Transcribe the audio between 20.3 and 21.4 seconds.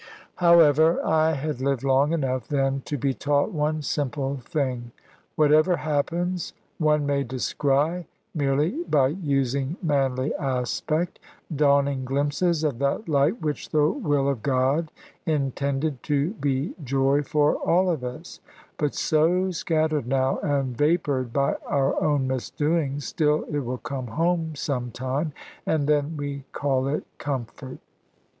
and vapoured